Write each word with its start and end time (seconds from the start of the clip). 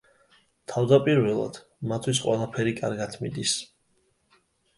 თავდაპირველად, 0.71 1.59
მათთვის 1.91 2.23
ყველაფერი 2.25 2.75
კარგად 2.81 3.19
მიდის. 3.27 3.55